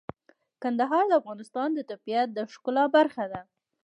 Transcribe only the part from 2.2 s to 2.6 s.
د